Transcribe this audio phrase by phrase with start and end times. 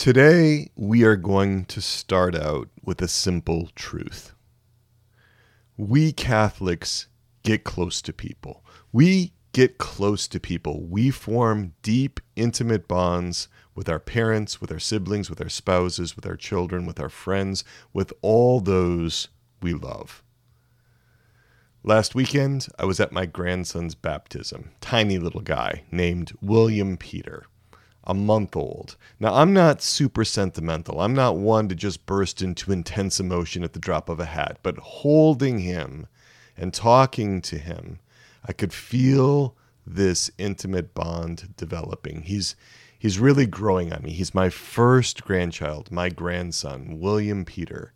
[0.00, 4.32] Today, we are going to start out with a simple truth.
[5.76, 7.08] We Catholics
[7.42, 8.64] get close to people.
[8.92, 10.86] We get close to people.
[10.86, 16.24] We form deep, intimate bonds with our parents, with our siblings, with our spouses, with
[16.24, 17.62] our children, with our friends,
[17.92, 19.28] with all those
[19.60, 20.22] we love.
[21.82, 27.44] Last weekend, I was at my grandson's baptism, tiny little guy named William Peter
[28.10, 28.96] a month old.
[29.20, 31.00] Now, I'm not super sentimental.
[31.00, 34.58] I'm not one to just burst into intense emotion at the drop of a hat,
[34.64, 36.08] but holding him
[36.56, 38.00] and talking to him,
[38.44, 42.22] I could feel this intimate bond developing.
[42.22, 42.56] He's
[42.98, 44.10] he's really growing on me.
[44.10, 47.92] He's my first grandchild, my grandson, William Peter.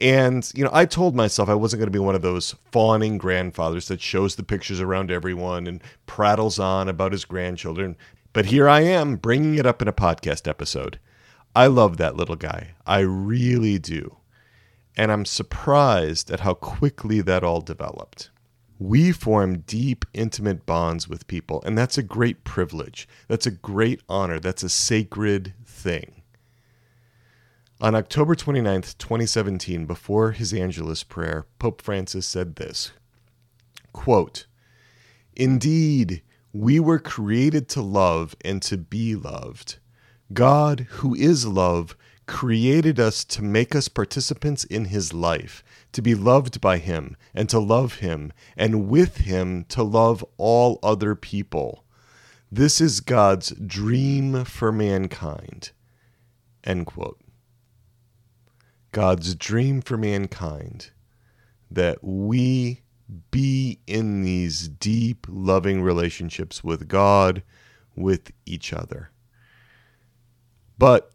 [0.00, 3.18] And, you know, I told myself I wasn't going to be one of those fawning
[3.18, 7.96] grandfathers that shows the pictures around everyone and prattles on about his grandchildren.
[8.32, 10.98] But here I am bringing it up in a podcast episode.
[11.54, 12.74] I love that little guy.
[12.86, 14.16] I really do.
[14.96, 18.30] And I'm surprised at how quickly that all developed.
[18.78, 23.06] We form deep, intimate bonds with people, and that's a great privilege.
[23.28, 24.40] That's a great honor.
[24.40, 26.22] That's a sacred thing.
[27.80, 32.92] On October 29th, 2017, before his Angelus prayer, Pope Francis said this
[33.92, 34.46] quote,
[35.36, 36.22] Indeed,
[36.52, 39.78] we were created to love and to be loved.
[40.32, 46.14] God, who is love, created us to make us participants in his life, to be
[46.14, 51.84] loved by him, and to love him, and with him to love all other people.
[52.50, 55.70] This is God's dream for mankind.
[56.64, 57.20] End quote.
[58.92, 60.90] God's dream for mankind
[61.70, 62.81] that we
[63.30, 67.42] be in these deep, loving relationships with God,
[67.94, 69.10] with each other.
[70.78, 71.12] But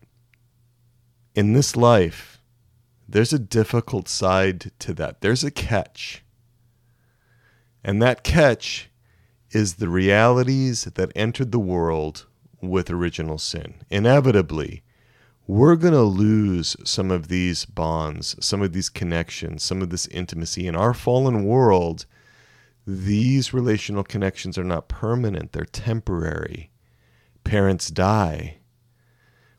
[1.35, 2.41] in this life,
[3.07, 5.21] there's a difficult side to that.
[5.21, 6.23] There's a catch.
[7.83, 8.89] And that catch
[9.52, 12.25] is the realities that entered the world
[12.61, 13.75] with original sin.
[13.89, 14.83] Inevitably,
[15.47, 20.05] we're going to lose some of these bonds, some of these connections, some of this
[20.08, 20.67] intimacy.
[20.67, 22.05] In our fallen world,
[22.85, 26.69] these relational connections are not permanent, they're temporary.
[27.45, 28.57] Parents die.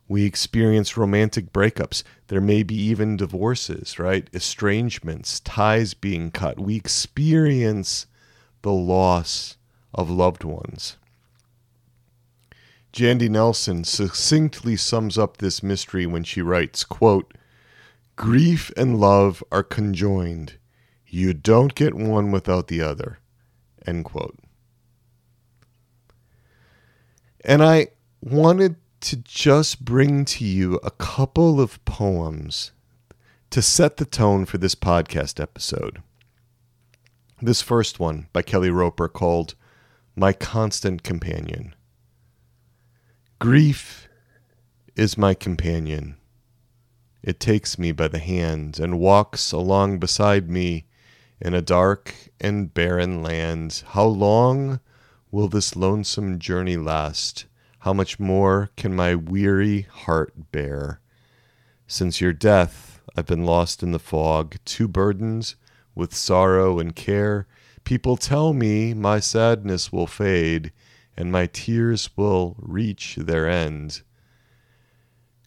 [0.07, 2.03] We experience romantic breakups.
[2.29, 4.29] There may be even divorces, right?
[4.33, 6.61] Estrangements, ties being cut.
[6.61, 8.07] We experience
[8.63, 9.57] the loss
[9.95, 10.97] of loved ones.
[12.99, 17.33] Jandy Nelson succinctly sums up this mystery when she writes, quote,
[18.17, 20.55] Grief and love are conjoined.
[21.07, 23.21] You don't get one without the other.
[23.87, 24.37] End quote.
[27.45, 27.87] And I
[28.21, 32.73] wanted to just bring to you a couple of poems
[33.51, 36.03] to set the tone for this podcast episode.
[37.41, 39.55] This first one by Kelly Roper called
[40.17, 41.77] My Constant Companion.
[43.41, 44.09] Grief
[44.97, 46.17] is my companion.
[47.23, 50.87] It takes me by the hand and walks along beside me
[51.41, 53.85] in a dark and barren land.
[53.91, 54.81] How long
[55.31, 57.45] will this lonesome journey last?
[57.81, 61.01] How much more can my weary heart bear?
[61.87, 65.55] Since your death, I've been lost in the fog, too burdened
[65.95, 67.47] with sorrow and care.
[67.85, 70.73] People tell me my sadness will fade
[71.19, 74.03] and my tears will reach their end.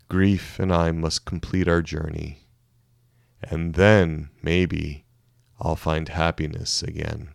[0.10, 2.40] Grief and I must complete our journey,
[3.42, 5.06] and then, maybe,
[5.62, 7.30] I'll find happiness again.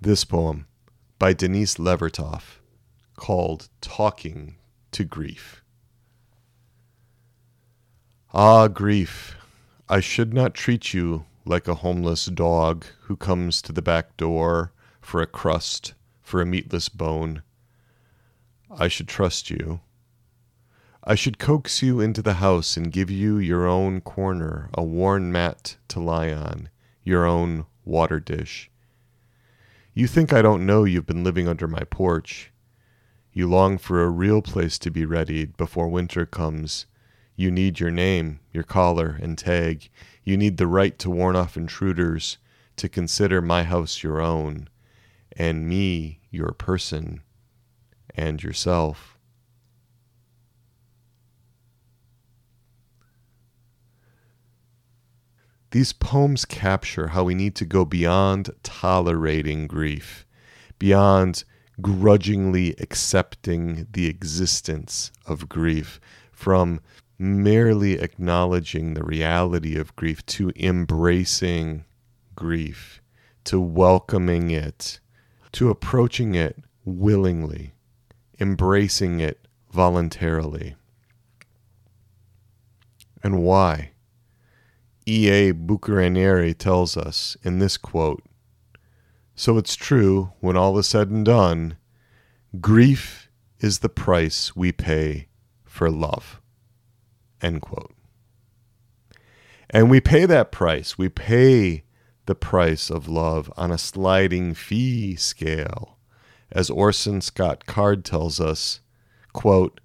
[0.00, 0.68] This poem
[1.18, 2.60] by Denise Levertov
[3.16, 4.54] called Talking
[4.92, 5.64] to Grief.
[8.32, 9.34] Ah, grief,
[9.88, 14.72] I should not treat you like a homeless dog who comes to the back door
[15.00, 17.42] for a crust, for a meatless bone.
[18.70, 19.80] I should trust you.
[21.04, 25.32] I should coax you into the house and give you your own corner, a worn
[25.32, 26.68] mat to lie on,
[27.02, 28.70] your own water dish.
[29.94, 32.52] You think I don't know you've been living under my porch.
[33.32, 36.86] You long for a real place to be readied before winter comes.
[37.34, 39.90] You need your name, your collar, and tag.
[40.24, 42.38] You need the right to warn off intruders,
[42.76, 44.68] to consider my house your own,
[45.36, 47.22] and me your person
[48.14, 49.18] and yourself.
[55.72, 60.26] These poems capture how we need to go beyond tolerating grief,
[60.78, 61.44] beyond
[61.80, 65.98] grudgingly accepting the existence of grief,
[66.30, 66.80] from
[67.22, 71.84] merely acknowledging the reality of grief to embracing
[72.34, 73.00] grief,
[73.44, 74.98] to welcoming it,
[75.52, 77.74] to approaching it willingly,
[78.40, 80.74] embracing it voluntarily.
[83.22, 83.92] And why?
[85.06, 85.52] E.A.
[85.52, 88.24] Bucchianeri tells us in this quote
[89.36, 91.76] So it's true, when all is said and done,
[92.60, 93.30] grief
[93.60, 95.28] is the price we pay
[95.64, 96.41] for love.
[97.42, 97.92] End quote.
[99.68, 100.96] And we pay that price.
[100.96, 101.84] We pay
[102.26, 105.98] the price of love on a sliding fee scale.
[106.50, 108.80] As Orson Scott Card tells us,
[109.32, 109.80] quote,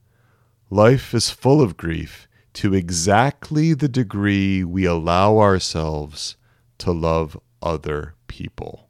[0.70, 6.36] Life is full of grief to exactly the degree we allow ourselves
[6.80, 8.90] to love other people.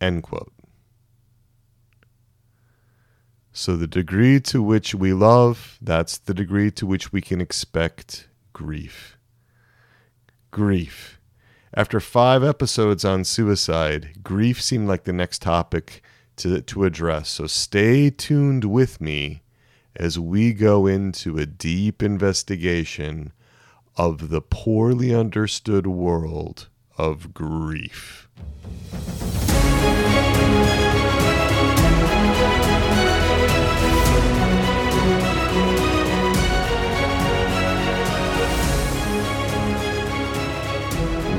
[0.00, 0.53] End quote.
[3.56, 8.26] So, the degree to which we love, that's the degree to which we can expect
[8.52, 9.16] grief.
[10.50, 11.20] Grief.
[11.72, 16.02] After five episodes on suicide, grief seemed like the next topic
[16.38, 17.28] to, to address.
[17.28, 19.42] So, stay tuned with me
[19.94, 23.32] as we go into a deep investigation
[23.96, 26.66] of the poorly understood world
[26.98, 28.23] of grief.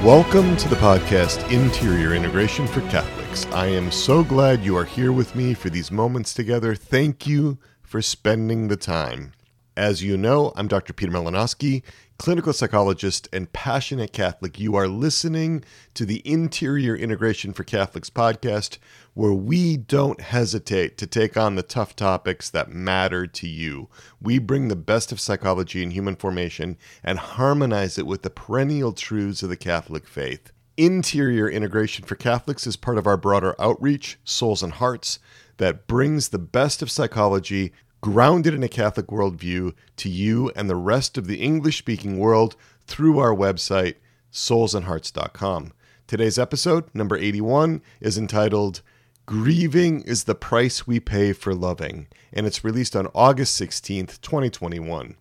[0.05, 3.47] Welcome to the podcast Interior Integration for Catholics.
[3.47, 6.75] I am so glad you are here with me for these moments together.
[6.75, 9.31] Thank you for spending the time.
[9.75, 10.93] As you know, I'm Dr.
[10.93, 11.81] Peter Malinoski,
[12.19, 14.59] clinical psychologist and passionate Catholic.
[14.59, 15.63] You are listening
[15.95, 18.77] to the Interior Integration for Catholics podcast,
[19.15, 23.89] where we don't hesitate to take on the tough topics that matter to you.
[24.21, 28.91] We bring the best of psychology and human formation and harmonize it with the perennial
[28.91, 30.51] truths of the Catholic faith.
[30.75, 35.19] Interior Integration for Catholics is part of our broader outreach, Souls and Hearts
[35.57, 37.71] that brings the best of psychology
[38.01, 42.57] grounded in a Catholic worldview to you and the rest of the English speaking world
[42.85, 43.95] through our website,
[44.33, 45.71] soulsandhearts.com.
[46.05, 48.81] Today's episode, number 81, is entitled
[49.27, 55.15] Grieving is the Price We Pay for Loving, and it's released on August 16th, 2021.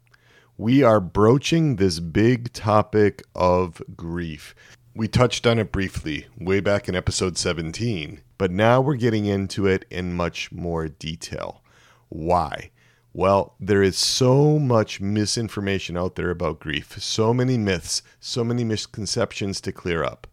[0.58, 4.54] We are broaching this big topic of grief.
[4.94, 9.66] We touched on it briefly way back in episode 17, but now we're getting into
[9.66, 11.62] it in much more detail.
[12.10, 12.72] Why?
[13.14, 18.64] Well, there is so much misinformation out there about grief, so many myths, so many
[18.64, 20.26] misconceptions to clear up.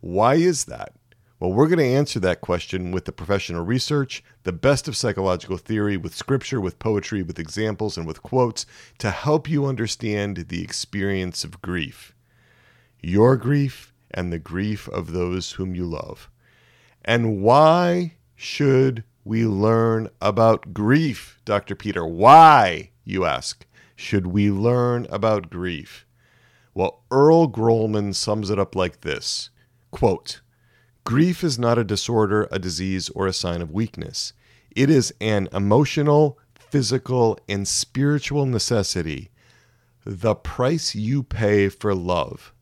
[0.00, 0.92] Why is that?
[1.44, 5.58] Well, we're going to answer that question with the professional research, the best of psychological
[5.58, 8.64] theory, with scripture, with poetry, with examples, and with quotes
[8.96, 12.14] to help you understand the experience of grief.
[13.02, 16.30] Your grief and the grief of those whom you love.
[17.04, 21.74] And why should we learn about grief, Dr.
[21.74, 22.06] Peter?
[22.06, 26.06] Why, you ask, should we learn about grief?
[26.72, 29.50] Well, Earl Grollman sums it up like this
[29.90, 30.40] quote,
[31.04, 34.32] Grief is not a disorder, a disease, or a sign of weakness.
[34.74, 39.30] It is an emotional, physical, and spiritual necessity.
[40.04, 42.54] The price you pay for love.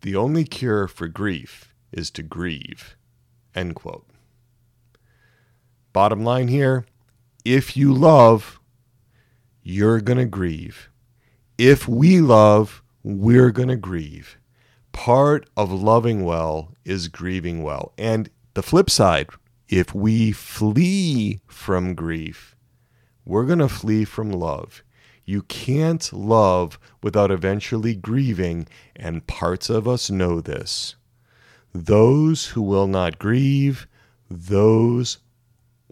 [0.00, 2.96] The only cure for grief is to grieve.
[3.54, 4.06] End quote.
[5.92, 6.84] Bottom line here
[7.44, 8.60] if you love,
[9.62, 10.90] you're going to grieve.
[11.56, 14.38] If we love, we're going to grieve.
[14.98, 17.92] Part of loving well is grieving well.
[17.96, 19.28] And the flip side,
[19.68, 22.56] if we flee from grief,
[23.24, 24.82] we're going to flee from love.
[25.24, 30.96] You can't love without eventually grieving, and parts of us know this.
[31.72, 33.86] Those who will not grieve,
[34.28, 35.18] those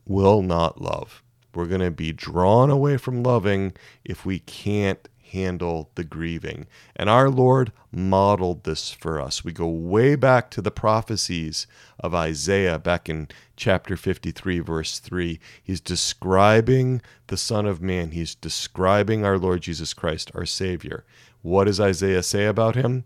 [0.04, 1.22] will not love.
[1.54, 3.72] We're going to be drawn away from loving
[4.04, 6.66] if we can't handle the grieving.
[6.95, 9.45] And our Lord modeled this for us.
[9.45, 11.66] We go way back to the prophecies
[12.00, 15.38] of Isaiah, back in chapter 53, verse 3.
[15.62, 21.04] He's describing the Son of Man, he's describing our Lord Jesus Christ, our Savior.
[21.42, 23.04] What does Isaiah say about him?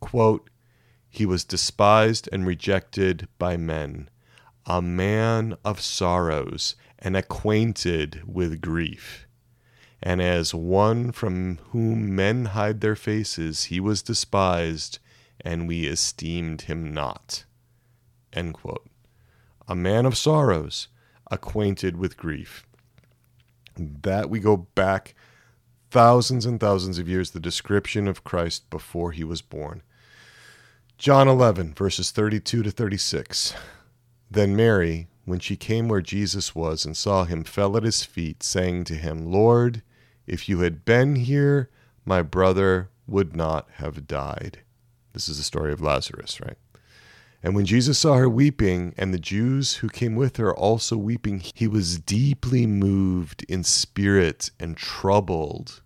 [0.00, 0.50] Quote,
[1.08, 4.08] He was despised and rejected by men
[4.66, 9.26] a man of sorrows and acquainted with grief.
[10.02, 14.98] And as one from whom men hide their faces, he was despised,
[15.40, 17.44] and we esteemed him not.
[18.32, 20.88] A man of sorrows,
[21.30, 22.66] acquainted with grief.
[23.76, 25.14] That we go back
[25.90, 29.82] thousands and thousands of years, the description of Christ before he was born.
[30.96, 33.54] John 11, verses 32 to 36.
[34.30, 38.42] Then Mary, when she came where Jesus was and saw him, fell at his feet,
[38.42, 39.82] saying to him, Lord,
[40.30, 41.68] if you had been here,
[42.04, 44.60] my brother would not have died.
[45.12, 46.56] This is the story of Lazarus, right?
[47.42, 51.40] And when Jesus saw her weeping, and the Jews who came with her also weeping,
[51.40, 55.82] he was deeply moved in spirit and troubled.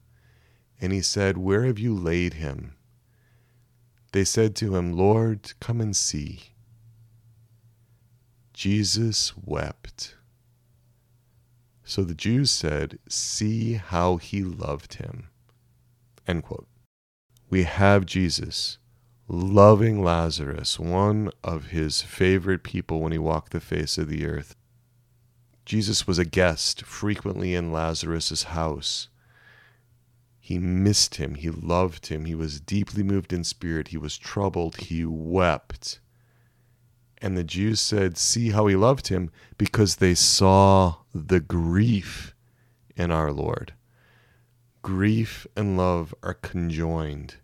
[0.78, 2.74] And he said, Where have you laid him?
[4.12, 6.50] They said to him, Lord, come and see.
[8.52, 10.16] Jesus wept.
[11.94, 15.28] So the Jews said, See how he loved him.
[16.26, 16.66] End quote.
[17.50, 18.78] We have Jesus
[19.28, 24.56] loving Lazarus, one of his favorite people when he walked the face of the earth.
[25.64, 29.06] Jesus was a guest frequently in Lazarus's house.
[30.40, 31.36] He missed him.
[31.36, 32.24] He loved him.
[32.24, 33.86] He was deeply moved in spirit.
[33.86, 34.78] He was troubled.
[34.78, 36.00] He wept.
[37.24, 42.34] And the Jews said, See how he loved him, because they saw the grief
[42.96, 43.72] in our Lord.
[44.82, 47.36] Grief and love are conjoined.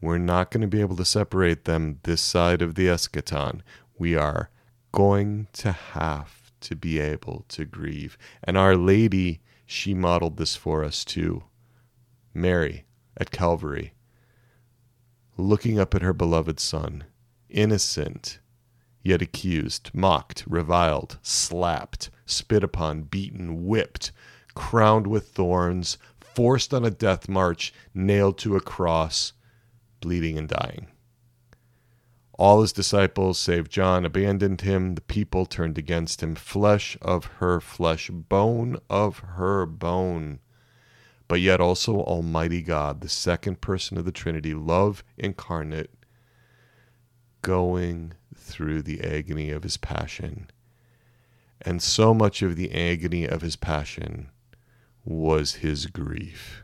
[0.00, 3.62] We're not going to be able to separate them this side of the eschaton.
[3.98, 4.50] We are
[4.92, 8.16] going to have to be able to grieve.
[8.44, 11.42] And Our Lady, she modeled this for us too.
[12.32, 12.84] Mary
[13.16, 13.94] at Calvary,
[15.36, 17.02] looking up at her beloved Son,
[17.48, 18.38] innocent,
[19.04, 24.10] yet accused, mocked, reviled, slapped, spit upon, beaten, whipped,
[24.54, 29.32] crowned with thorns, forced on a death march, nailed to a cross
[30.00, 30.88] bleeding and dying.
[32.36, 34.96] All his disciples, save John, abandoned him.
[34.96, 36.34] The people turned against him.
[36.34, 40.40] Flesh of her flesh, bone of her bone.
[41.28, 45.94] But yet also Almighty God, the second person of the Trinity, love incarnate,
[47.40, 48.14] going
[48.44, 50.50] through the agony of his passion.
[51.60, 54.30] And so much of the agony of his passion
[55.04, 56.62] was his grief.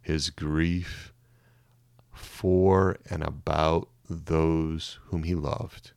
[0.00, 1.12] His grief
[2.12, 5.92] for and about those whom he loved.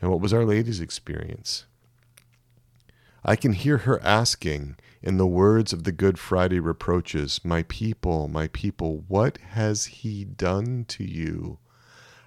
[0.00, 1.66] And what was Our Lady's experience?
[3.22, 8.28] I can hear her asking in the words of the Good Friday reproaches, My people,
[8.28, 11.58] my people, what has he done to you?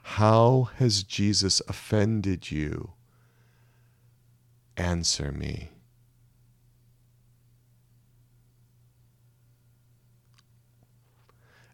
[0.04, 2.92] How has Jesus offended you?
[4.78, 5.70] Answer me.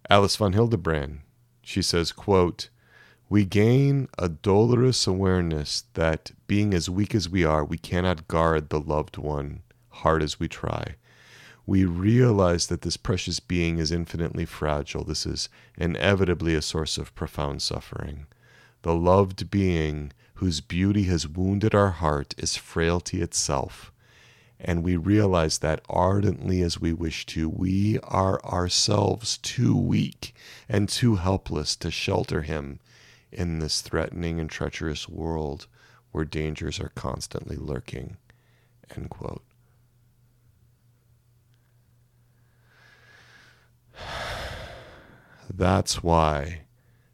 [0.09, 1.19] Alice von Hildebrand,
[1.61, 2.69] she says, quote,
[3.29, 8.69] we gain a dolorous awareness that being as weak as we are, we cannot guard
[8.69, 10.95] the loved one hard as we try.
[11.69, 15.03] We realize that this precious being is infinitely fragile.
[15.03, 18.25] This is inevitably a source of profound suffering.
[18.81, 23.91] The loved being whose beauty has wounded our heart is frailty itself
[24.59, 30.33] and we realize that ardently as we wish to, we are ourselves too weak
[30.67, 32.79] and too helpless to shelter him
[33.31, 35.67] in this threatening and treacherous world
[36.11, 38.17] where dangers are constantly lurking.
[38.95, 39.43] End quote.
[45.53, 46.61] That's why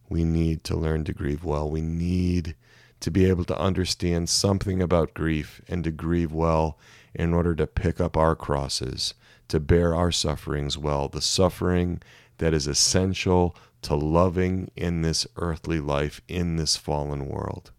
[0.09, 1.69] we need to learn to grieve well.
[1.69, 2.55] We need
[2.99, 6.77] to be able to understand something about grief and to grieve well
[7.13, 9.13] in order to pick up our crosses,
[9.47, 12.01] to bear our sufferings well, the suffering
[12.37, 17.71] that is essential to loving in this earthly life, in this fallen world.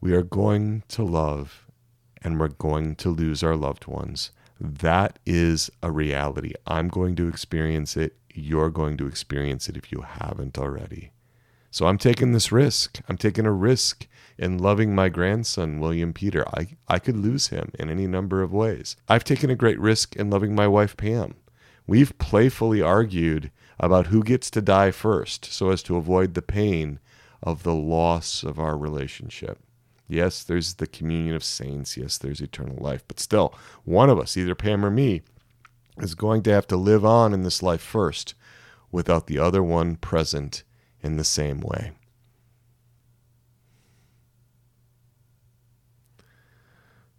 [0.00, 1.66] We are going to love
[2.22, 4.30] and we're going to lose our loved ones.
[4.60, 6.52] That is a reality.
[6.66, 8.16] I'm going to experience it.
[8.32, 11.12] You're going to experience it if you haven't already.
[11.70, 13.00] So I'm taking this risk.
[13.08, 14.06] I'm taking a risk
[14.38, 16.44] in loving my grandson, William Peter.
[16.56, 18.96] I, I could lose him in any number of ways.
[19.08, 21.34] I've taken a great risk in loving my wife, Pam.
[21.86, 27.00] We've playfully argued about who gets to die first so as to avoid the pain
[27.42, 29.58] of the loss of our relationship.
[30.08, 31.96] Yes, there's the communion of saints.
[31.96, 33.02] Yes, there's eternal life.
[33.08, 35.22] But still, one of us, either Pam or me,
[35.98, 38.34] is going to have to live on in this life first
[38.92, 40.62] without the other one present
[41.02, 41.92] in the same way.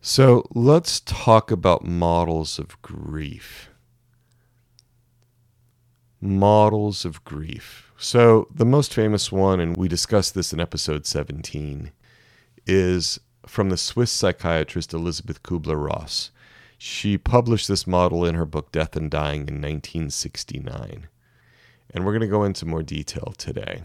[0.02, 3.70] So let's talk about models of grief.
[6.22, 7.92] Models of grief.
[7.98, 11.92] So, the most famous one, and we discussed this in episode 17,
[12.66, 16.32] is from the Swiss psychiatrist Elisabeth Kubler Ross.
[16.78, 21.08] She published this model in her book Death and Dying in 1969.
[21.94, 23.84] And we're going to go into more detail today.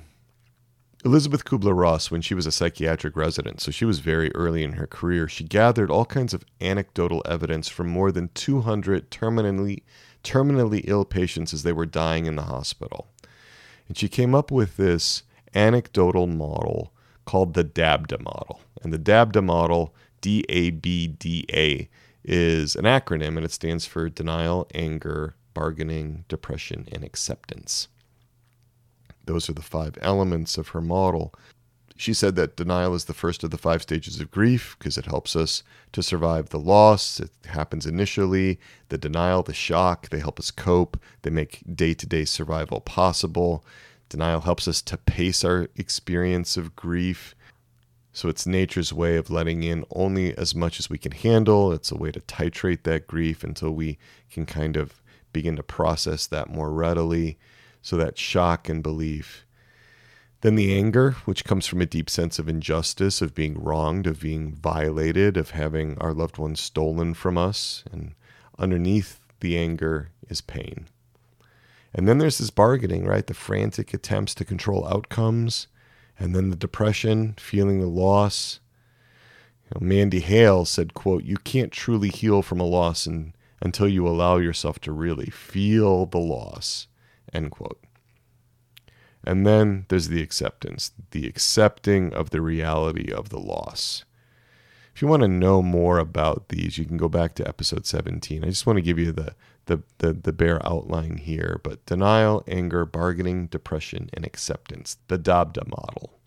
[1.02, 4.74] Elisabeth Kubler Ross, when she was a psychiatric resident, so she was very early in
[4.74, 9.82] her career, she gathered all kinds of anecdotal evidence from more than 200 terminally,
[10.22, 13.08] terminally ill patients as they were dying in the hospital.
[13.88, 15.22] And she came up with this
[15.54, 16.92] anecdotal model
[17.24, 18.60] called the DABDA model.
[18.82, 21.88] And the DABDA model, D A B D A,
[22.24, 27.88] is an acronym and it stands for denial, anger, bargaining, depression, and acceptance.
[29.24, 31.34] Those are the five elements of her model.
[31.96, 35.04] She said that denial is the first of the five stages of grief because it
[35.04, 37.20] helps us to survive the loss.
[37.20, 38.58] It happens initially.
[38.88, 40.98] The denial, the shock, they help us cope.
[41.22, 43.64] They make day to day survival possible.
[44.08, 47.34] Denial helps us to pace our experience of grief.
[48.12, 51.72] So it's nature's way of letting in only as much as we can handle.
[51.72, 53.98] It's a way to titrate that grief until we
[54.30, 55.00] can kind of
[55.32, 57.38] begin to process that more readily.
[57.82, 59.46] So that shock and belief.
[60.42, 64.20] Then the anger, which comes from a deep sense of injustice, of being wronged, of
[64.20, 67.84] being violated, of having our loved ones stolen from us.
[67.92, 68.14] And
[68.58, 70.88] underneath the anger is pain.
[71.92, 73.26] And then there's this bargaining, right?
[73.26, 75.66] The frantic attempts to control outcomes,
[76.20, 78.60] and then the depression, feeling the loss.
[79.64, 83.88] You know, Mandy Hale said, quote, you can't truly heal from a loss and, until
[83.88, 86.86] you allow yourself to really feel the loss,
[87.32, 87.82] end quote.
[89.24, 94.04] And then there's the acceptance, the accepting of the reality of the loss.
[94.94, 98.44] If you want to know more about these, you can go back to episode 17.
[98.44, 99.34] I just want to give you the
[99.70, 105.68] the, the, the bare outline here, but denial, anger, bargaining, depression, and acceptance, the DABDA
[105.68, 106.18] model.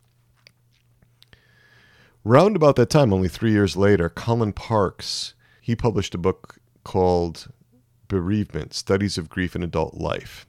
[2.24, 7.52] Round about that time, only three years later, Colin Parkes, he published a book called
[8.08, 10.48] Bereavement, Studies of Grief in Adult Life.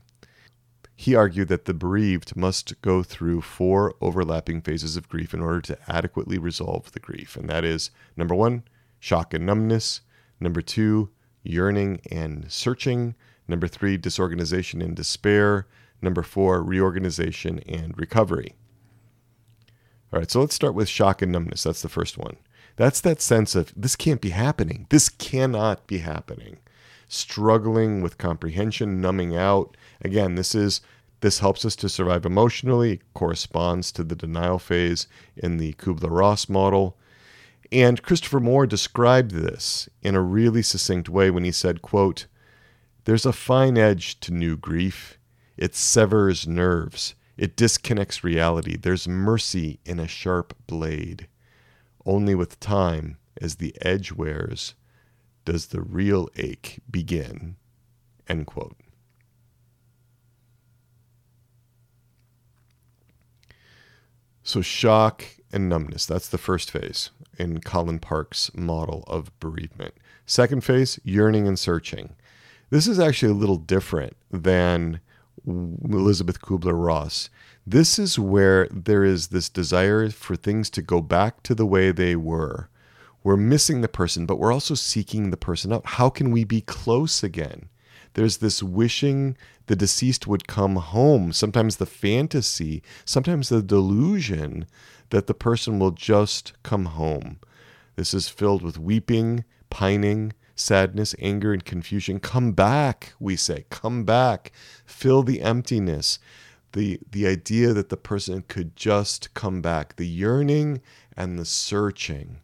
[0.95, 5.61] He argued that the bereaved must go through four overlapping phases of grief in order
[5.63, 7.35] to adequately resolve the grief.
[7.35, 8.63] And that is number one,
[9.01, 10.03] shock and numbness.
[10.39, 11.11] Number two,
[11.45, 13.15] yearning and searching.
[13.47, 15.69] Number three, disorganization and despair.
[16.03, 18.57] Number four, reorganization and recovery.
[20.13, 21.63] All right, so let's start with shock and numbness.
[21.63, 22.37] That's the first one.
[22.77, 24.87] That's that sense of this can't be happening.
[24.91, 26.59] This cannot be happening.
[27.07, 29.77] Struggling with comprehension, numbing out.
[30.01, 30.81] Again, this is
[31.21, 33.01] this helps us to survive emotionally.
[33.15, 36.99] Corresponds to the denial phase in the Kubler-Ross model.
[37.73, 42.27] And Christopher Moore described this in a really succinct way when he said, quote,
[43.05, 45.19] There's a fine edge to new grief.
[45.57, 47.15] It severs nerves.
[47.37, 48.77] It disconnects reality.
[48.77, 51.29] There's mercy in a sharp blade.
[52.07, 54.75] Only with time, as the edge wears,
[55.45, 57.57] does the real ache begin.
[58.29, 58.77] End quote.
[64.43, 69.95] So, shock and numbness, that's the first phase in Colin Parkes' model of bereavement.
[70.27, 72.15] Second phase, yearning and searching.
[72.71, 75.01] This is actually a little different than
[75.47, 77.31] Elisabeth Kubler Ross.
[77.67, 81.93] This is where there is this desire for things to go back to the way
[81.93, 82.69] they were.
[83.23, 85.87] We're missing the person, but we're also seeking the person out.
[85.87, 87.69] How can we be close again?
[88.15, 94.67] There's this wishing the deceased would come home, sometimes the fantasy, sometimes the delusion
[95.11, 97.39] that the person will just come home.
[97.97, 102.21] This is filled with weeping, pining, sadness, anger, and confusion.
[102.21, 103.67] Come back, we say.
[103.71, 104.53] Come back.
[104.85, 106.19] Fill the emptiness.
[106.73, 109.97] The, the idea that the person could just come back.
[109.97, 110.81] The yearning
[111.17, 112.39] and the searching.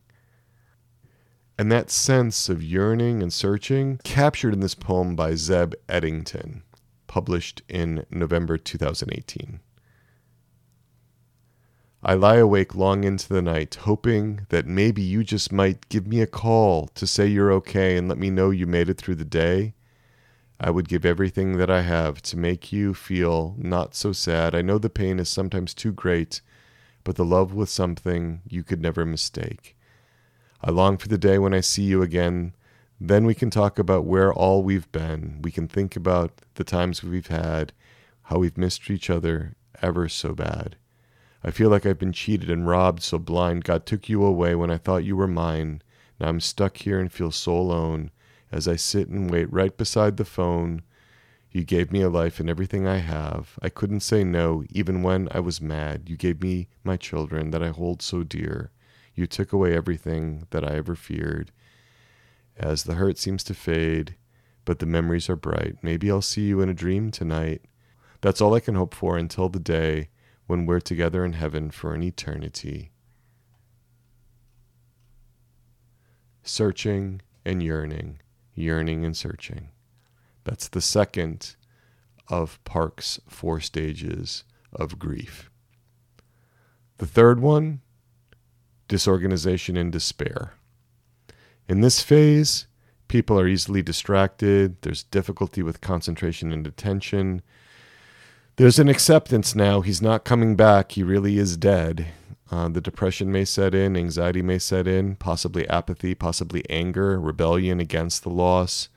[1.60, 6.62] And that sense of yearning and searching captured in this poem by Zeb Eddington,
[7.06, 9.60] published in November 2018.
[12.02, 16.22] I lie awake long into the night, hoping that maybe you just might give me
[16.22, 19.24] a call to say you're okay and let me know you made it through the
[19.26, 19.74] day.
[20.58, 24.54] I would give everything that I have to make you feel not so sad.
[24.54, 26.40] I know the pain is sometimes too great,
[27.04, 29.76] but the love was something you could never mistake.
[30.62, 32.54] I long for the day when I see you again.
[33.00, 35.40] Then we can talk about where all we've been.
[35.42, 37.72] We can think about the times we've had,
[38.24, 40.76] how we've missed each other ever so bad.
[41.42, 43.64] I feel like I've been cheated and robbed, so blind.
[43.64, 45.80] God took you away when I thought you were mine.
[46.18, 48.10] Now I'm stuck here and feel so alone
[48.52, 50.82] as I sit and wait right beside the phone.
[51.50, 53.58] You gave me a life and everything I have.
[53.62, 56.10] I couldn't say no, even when I was mad.
[56.10, 58.70] You gave me my children that I hold so dear.
[59.20, 61.52] You took away everything that I ever feared.
[62.56, 64.16] As the hurt seems to fade,
[64.64, 67.60] but the memories are bright, maybe I'll see you in a dream tonight.
[68.22, 70.08] That's all I can hope for until the day
[70.46, 72.92] when we're together in heaven for an eternity.
[76.42, 78.22] Searching and yearning,
[78.54, 79.68] yearning and searching.
[80.44, 81.56] That's the second
[82.28, 85.50] of Parkes' four stages of grief.
[86.96, 87.82] The third one,
[88.90, 90.54] disorganization and despair.
[91.68, 92.66] In this phase,
[93.06, 97.40] people are easily distracted, there's difficulty with concentration and attention.
[98.56, 99.80] There's an acceptance now.
[99.80, 100.92] He's not coming back.
[100.92, 102.08] He really is dead.
[102.50, 107.78] Uh, the depression may set in, anxiety may set in, possibly apathy, possibly anger, rebellion
[107.78, 108.88] against the loss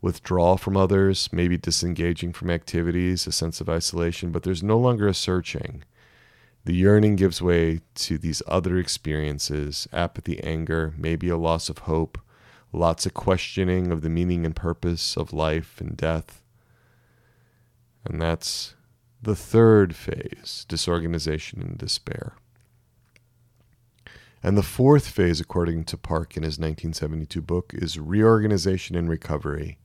[0.00, 5.08] withdrawal from others, maybe disengaging from activities, a sense of isolation, but there's no longer
[5.08, 5.82] a searching.
[6.66, 12.18] The yearning gives way to these other experiences apathy, anger, maybe a loss of hope,
[12.72, 16.42] lots of questioning of the meaning and purpose of life and death.
[18.04, 18.74] And that's
[19.22, 22.34] the third phase disorganization and despair.
[24.42, 29.78] And the fourth phase, according to Park in his 1972 book, is reorganization and recovery.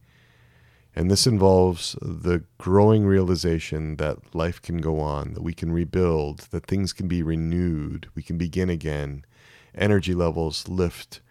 [0.96, 6.40] And this involves the growing realization that life can go on, that we can rebuild,
[6.52, 9.26] that things can be renewed, we can begin again,
[9.74, 11.22] energy levels lift,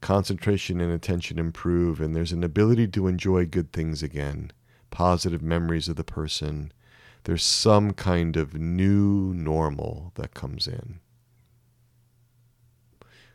[0.00, 4.50] concentration and attention improve, and there's an ability to enjoy good things again,
[4.90, 6.72] positive memories of the person.
[7.24, 11.00] There's some kind of new normal that comes in.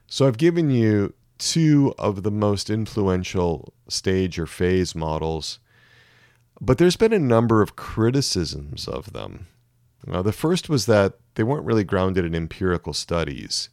[0.07, 5.59] So I've given you two of the most influential stage or phase models,
[6.61, 9.47] but there's been a number of criticisms of them.
[10.05, 13.69] Now, the first was that they weren't really grounded in empirical studies.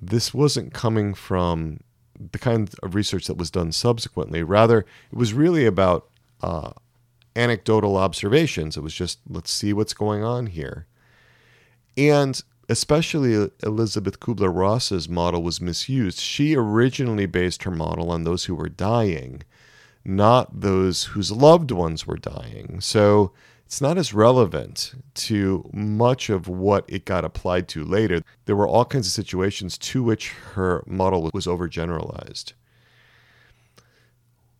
[0.00, 1.80] This wasn't coming from
[2.32, 4.42] the kind of research that was done subsequently.
[4.42, 6.08] Rather, it was really about
[6.42, 6.72] uh,
[7.36, 8.76] anecdotal observations.
[8.76, 10.86] It was just, let's see what's going on here.
[11.96, 16.20] And especially Elisabeth Kubler Ross's model was misused.
[16.20, 19.42] She originally based her model on those who were dying,
[20.04, 22.80] not those whose loved ones were dying.
[22.80, 23.32] So
[23.66, 28.22] it's not as relevant to much of what it got applied to later.
[28.44, 32.52] There were all kinds of situations to which her model was overgeneralized.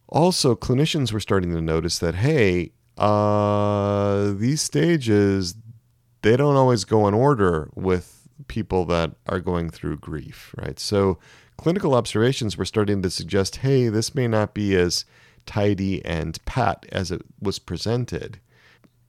[0.08, 5.54] Also, clinicians were starting to notice that, hey, uh, these stages,
[6.22, 10.78] they don't always go in order with people that are going through grief, right?
[10.78, 11.18] So
[11.56, 15.04] clinical observations were starting to suggest, hey, this may not be as
[15.46, 18.40] tidy and pat as it was presented.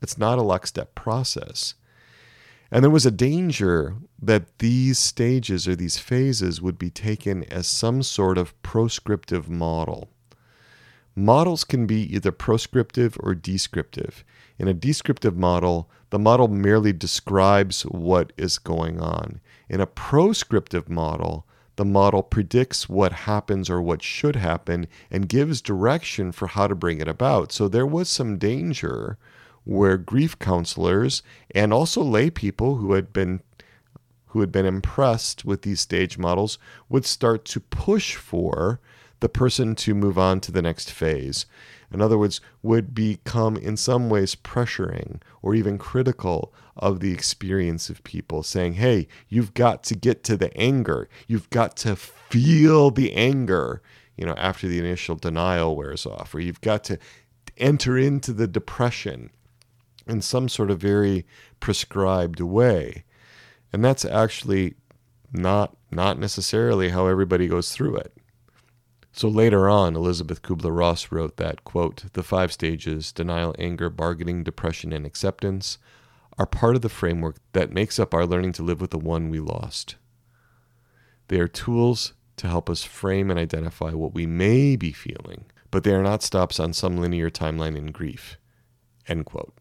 [0.02, 1.76] It's not a lockstep process.
[2.72, 7.68] And there was a danger that these stages or these phases would be taken as
[7.68, 10.10] some sort of proscriptive model.
[11.14, 14.24] Models can be either proscriptive or descriptive.
[14.58, 19.42] In a descriptive model, the model merely describes what is going on.
[19.68, 21.46] In a proscriptive model,
[21.78, 26.76] the model predicts what happens or what should happen and gives direction for how to
[26.76, 27.52] bring it about.
[27.52, 29.18] So there was some danger
[29.64, 31.24] where grief counselors
[31.56, 33.42] and also lay people who had been
[34.28, 38.80] who had been impressed with these stage models would start to push for
[39.20, 41.46] the person to move on to the next phase.
[41.92, 47.90] In other words, would become in some ways pressuring or even critical of the experience
[47.90, 51.10] of people, saying, hey, you've got to get to the anger.
[51.28, 53.82] You've got to feel the anger,
[54.16, 56.98] you know, after the initial denial wears off, or you've got to
[57.58, 59.30] enter into the depression
[60.08, 61.26] in some sort of very
[61.60, 63.04] prescribed way.
[63.74, 64.76] And that's actually
[65.32, 68.14] not not necessarily how everybody goes through it.
[69.14, 74.44] So later on, Elisabeth Kubler Ross wrote that, quote, the five stages denial, anger, bargaining,
[74.44, 75.78] depression, and acceptance
[76.38, 79.30] are part of the framework that makes up our learning to live with the one
[79.30, 79.96] we lost.
[81.28, 85.84] They are tools to help us frame and identify what we may be feeling, but
[85.84, 88.38] they are not stops on some linear timeline in grief.
[89.08, 89.54] End quote.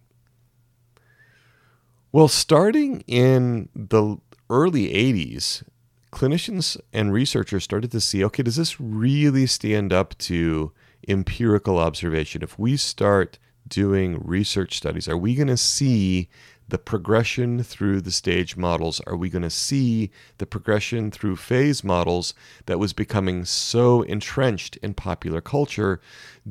[2.13, 4.17] Well, starting in the
[4.49, 5.63] early 80s,
[6.13, 10.73] clinicians and researchers started to see okay, does this really stand up to
[11.09, 12.43] empirical observation?
[12.43, 16.29] If we start doing research studies, are we going to see
[16.69, 19.01] the progression through the stage models?
[19.07, 22.35] Are we going to see the progression through phase models
[22.67, 26.01] that was becoming so entrenched in popular culture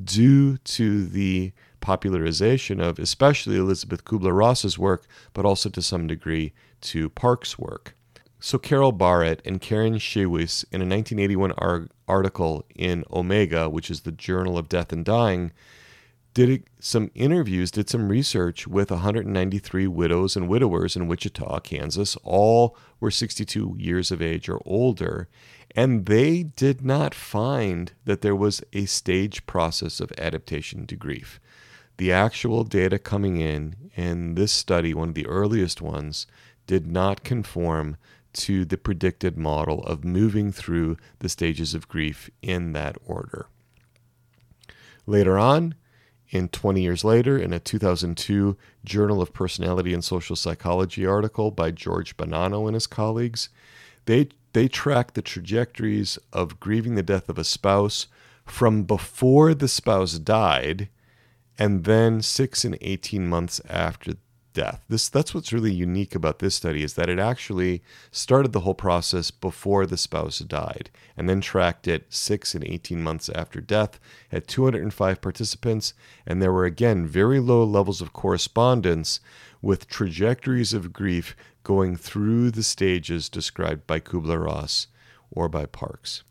[0.02, 6.54] due to the popularization of especially Elisabeth Kubler Ross's work, but also to some degree
[6.82, 7.96] to Parkes' work?
[8.42, 14.02] So, Carol Barrett and Karen Schneweis, in a 1981 ar- article in Omega, which is
[14.02, 15.52] the Journal of Death and Dying,
[16.34, 22.16] did some interviews, did some research with 193 widows and widowers in Wichita, Kansas.
[22.24, 25.28] All were 62 years of age or older.
[25.76, 31.40] And they did not find that there was a stage process of adaptation to grief.
[31.98, 36.26] The actual data coming in in this study, one of the earliest ones,
[36.68, 37.98] did not conform
[38.34, 43.48] to the predicted model of moving through the stages of grief in that order.
[45.06, 45.76] Later on,
[46.30, 51.72] in 20 years later, in a 2002 Journal of Personality and Social Psychology article by
[51.72, 53.50] George Bonanno and his colleagues,
[54.06, 58.08] they, they track the trajectories of grieving the death of a spouse
[58.46, 60.90] from before the spouse died
[61.58, 64.14] and then six and 18 months after
[64.54, 64.84] death.
[64.90, 67.82] This that's what's really unique about this study is that it actually
[68.12, 73.02] started the whole process before the spouse died and then tracked it 6 and 18
[73.02, 75.94] months after death had 205 participants
[76.26, 79.20] and there were again very low levels of correspondence
[79.62, 84.88] with trajectories of grief going through the stages described by Kubler-Ross
[85.32, 86.24] or by Parkes.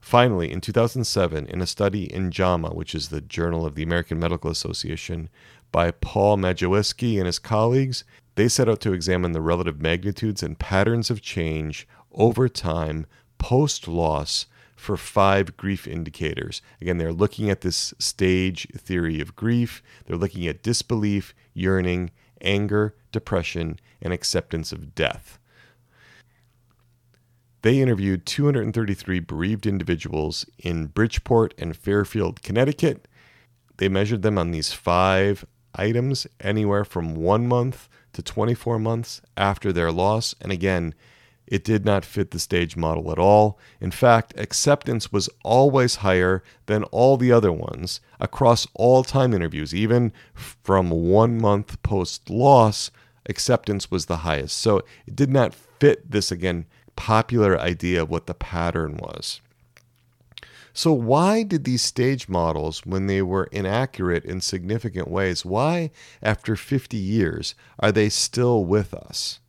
[0.00, 4.18] Finally, in 2007, in a study in JAMA, which is the Journal of the American
[4.18, 5.28] Medical Association,
[5.72, 8.04] by Paul Maciejewski and his colleagues,
[8.34, 13.06] they set out to examine the relative magnitudes and patterns of change over time
[13.38, 16.62] post loss for five grief indicators.
[16.80, 22.94] Again, they're looking at this stage theory of grief, they're looking at disbelief, yearning, anger,
[23.10, 25.38] depression, and acceptance of death.
[27.62, 33.08] They interviewed 233 bereaved individuals in Bridgeport and Fairfield, Connecticut.
[33.78, 35.44] They measured them on these five
[35.78, 40.34] items anywhere from one month to 24 months after their loss.
[40.40, 40.94] And again,
[41.46, 43.58] it did not fit the stage model at all.
[43.80, 49.74] In fact, acceptance was always higher than all the other ones across all time interviews.
[49.74, 52.90] Even from one month post loss,
[53.28, 54.58] acceptance was the highest.
[54.58, 59.40] So it did not fit this, again, popular idea of what the pattern was.
[60.78, 65.90] So, why did these stage models, when they were inaccurate in significant ways, why,
[66.22, 69.40] after 50 years, are they still with us?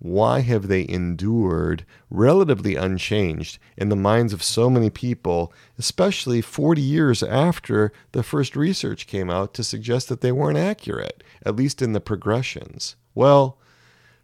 [0.00, 6.82] Why have they endured relatively unchanged in the minds of so many people, especially 40
[6.82, 11.80] years after the first research came out to suggest that they weren't accurate, at least
[11.80, 12.96] in the progressions?
[13.14, 13.56] Well,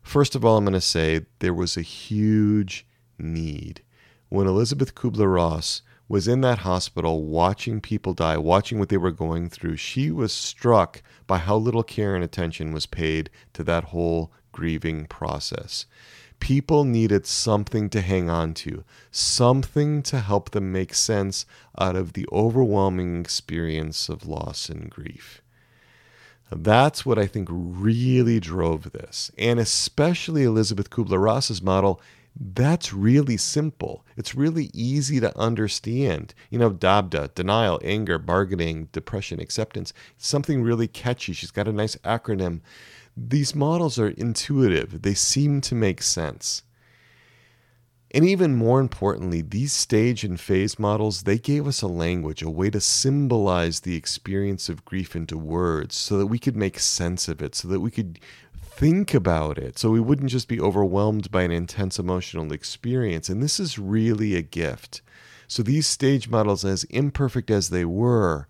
[0.03, 2.87] first of all, I'm going to say there was a huge
[3.18, 3.81] need
[4.29, 9.11] when Elisabeth Kubler Ross was in that hospital watching people die, watching what they were
[9.11, 13.85] going through, she was struck by how little care and attention was paid to that
[13.85, 15.87] whole grieving process.
[16.41, 21.45] People needed something to hang on to, something to help them make sense
[21.79, 25.43] out of the overwhelming experience of loss and grief.
[26.51, 29.31] That's what I think really drove this.
[29.37, 32.01] And especially Elisabeth Kubler Ross's model
[32.40, 34.05] that's really simple.
[34.16, 36.35] It's really easy to understand.
[36.51, 39.92] You know, DABDA, denial, anger, bargaining, depression, acceptance.
[40.16, 41.33] something really catchy.
[41.33, 42.61] She's got a nice acronym.
[43.16, 46.62] These models are intuitive, they seem to make sense.
[48.12, 52.48] And even more importantly, these stage and phase models, they gave us a language, a
[52.48, 57.29] way to symbolize the experience of grief into words so that we could make sense
[57.29, 58.18] of it, so that we could
[58.79, 63.29] think about it so we wouldn't just be overwhelmed by an intense emotional experience.
[63.29, 65.03] And this is really a gift.
[65.49, 68.47] So these stage models, as imperfect as they were,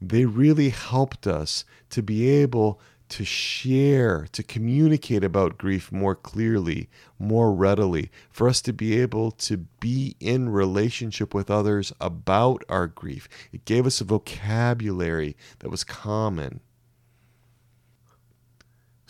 [0.00, 6.88] they really helped us to be able to share, to communicate about grief more clearly,
[7.18, 12.86] more readily, for us to be able to be in relationship with others about our
[12.86, 13.28] grief.
[13.52, 16.60] It gave us a vocabulary that was common.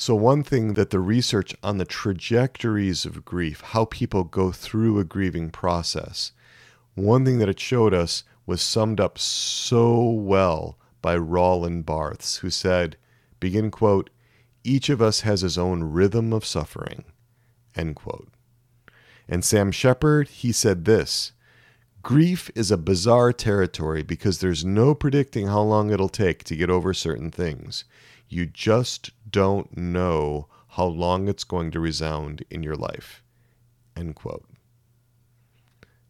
[0.03, 4.99] So, one thing that the research on the trajectories of grief, how people go through
[4.99, 6.33] a grieving process,
[6.97, 12.51] one thing that it showed us was summed up so well by Roland Barthes, who
[12.51, 12.97] said,
[13.39, 14.11] begin quote,
[14.65, 17.05] each of us has his own rhythm of suffering,
[17.77, 18.33] end quote.
[19.29, 21.31] And Sam Shepard, he said this
[22.03, 26.71] Grief is a bizarre territory because there's no predicting how long it'll take to get
[26.71, 27.85] over certain things.
[28.33, 33.23] You just don't know how long it's going to resound in your life.
[33.95, 34.49] End quote.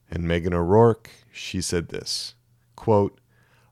[0.09, 2.37] And Meghan O'Rourke, she said this
[2.77, 3.19] quote,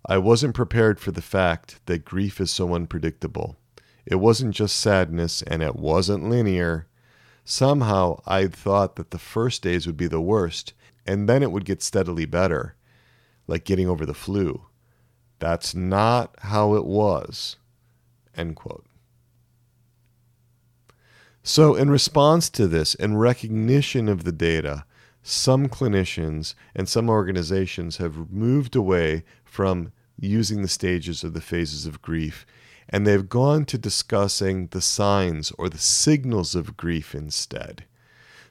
[0.04, 3.56] I wasn't prepared for the fact that grief is so unpredictable.
[4.04, 6.88] It wasn't just sadness and it wasn't linear.
[7.44, 10.72] Somehow I'd thought that the first days would be the worst,
[11.06, 12.74] and then it would get steadily better,
[13.46, 14.66] like getting over the flu.
[15.38, 17.58] That's not how it was.
[18.36, 18.86] End quote.
[21.42, 24.84] So, in response to this, in recognition of the data,
[25.22, 31.86] some clinicians and some organizations have moved away from using the stages or the phases
[31.86, 32.46] of grief
[32.92, 37.84] and they've gone to discussing the signs or the signals of grief instead.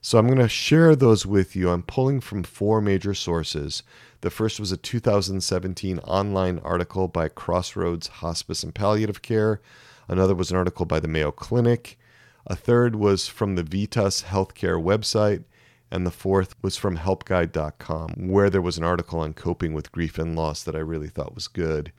[0.02, 1.70] So I'm going to share those with you.
[1.70, 3.84] I'm pulling from four major sources.
[4.22, 9.62] The first was a 2017 online article by Crossroads Hospice and Palliative Care.
[10.10, 11.98] Another was an article by the Mayo Clinic.
[12.46, 15.44] A third was from the Vitas Healthcare website.
[15.92, 20.20] And the fourth was from helpguide.com, where there was an article on coping with grief
[20.20, 21.92] and loss that I really thought was good.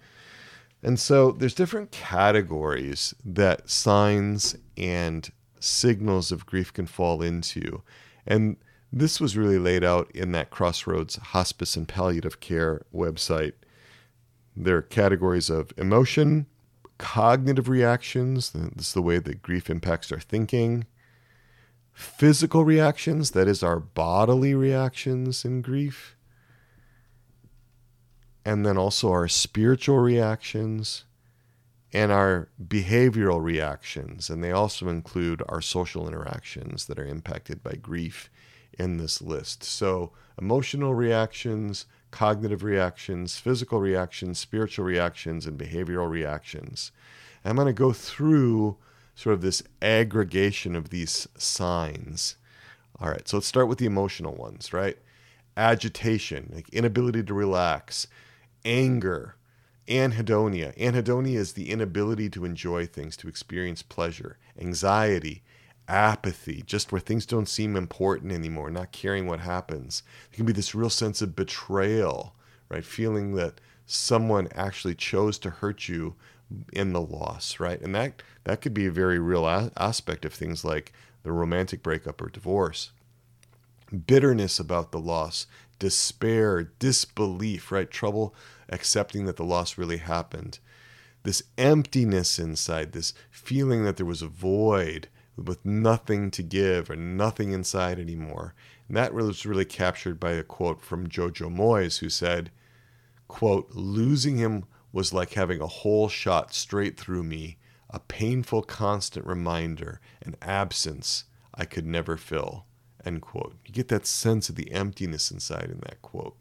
[0.83, 7.83] And so there's different categories that signs and signals of grief can fall into.
[8.27, 8.57] And
[8.93, 13.53] this was really laid out in that Crossroads Hospice and Palliative Care website.
[14.57, 16.47] There are categories of emotion,
[16.99, 20.87] cognitive reactions, this is the way that grief impacts our thinking,
[21.93, 26.17] physical reactions, that is, our bodily reactions in grief,
[28.45, 31.05] and then also our spiritual reactions
[31.93, 34.31] and our behavioral reactions.
[34.31, 38.31] And they also include our social interactions that are impacted by grief
[38.79, 39.65] in this list.
[39.65, 46.93] So, emotional reactions, cognitive reactions, physical reactions, spiritual reactions, and behavioral reactions.
[47.45, 48.77] I'm going to go through
[49.15, 52.37] sort of this aggregation of these signs.
[53.01, 54.99] All right, so let's start with the emotional ones, right?
[55.57, 58.07] Agitation, like inability to relax,
[58.65, 59.37] anger,
[59.89, 60.77] anhedonia.
[60.79, 65.43] Anhedonia is the inability to enjoy things, to experience pleasure, anxiety,
[65.91, 70.05] apathy, just where things don't seem important anymore, not caring what happens.
[70.33, 72.35] It can be this real sense of betrayal,
[72.69, 72.85] right?
[72.85, 76.15] Feeling that someone actually chose to hurt you
[76.73, 77.81] in the loss, right?
[77.81, 80.93] And that that could be a very real a- aspect of things like
[81.25, 82.93] the romantic breakup or divorce.
[84.07, 85.47] Bitterness about the loss,
[85.81, 87.91] despair, disbelief, right?
[87.91, 88.35] Trouble
[88.69, 90.61] accepting that the loss really happened.
[91.25, 96.97] This emptiness inside, this feeling that there was a void with nothing to give or
[96.97, 98.55] nothing inside anymore.
[98.89, 102.51] And that was really captured by a quote from Jojo Moyes, who said,
[103.29, 109.25] quote, losing him was like having a hole shot straight through me, a painful constant
[109.27, 112.67] reminder, an absence I could never fill.
[113.05, 113.55] End quote.
[113.65, 116.37] You get that sense of the emptiness inside in that quote.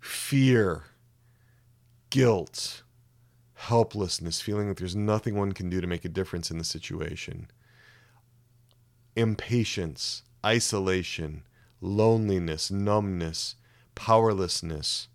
[0.00, 0.84] Fear,
[2.10, 2.82] guilt,
[3.68, 7.46] helplessness, feeling that there's nothing one can do to make a difference in the situation.
[9.14, 11.44] Impatience, isolation,
[11.80, 13.54] loneliness, numbness,
[13.94, 15.06] powerlessness.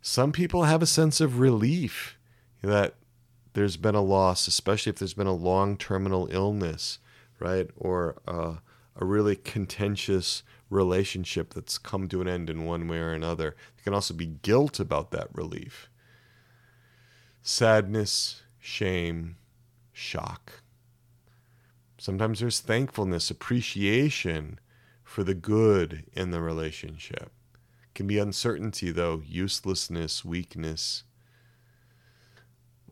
[0.00, 2.18] Some people have a sense of relief
[2.62, 2.94] that
[3.52, 6.98] there's been a loss, especially if there's been a long terminal illness,
[7.38, 7.70] right?
[7.76, 8.54] Or uh,
[8.96, 13.54] a really contentious relationship that's come to an end in one way or another.
[13.76, 15.88] There can also be guilt about that relief.
[17.44, 19.36] Sadness, shame,
[19.92, 20.62] shock.
[21.98, 24.60] Sometimes there's thankfulness, appreciation
[25.02, 27.32] for the good in the relationship.
[27.94, 31.02] Can be uncertainty, though, uselessness, weakness.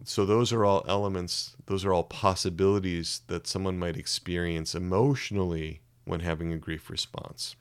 [0.04, 6.20] So, those are all elements, those are all possibilities that someone might experience emotionally when
[6.20, 7.54] having a grief response.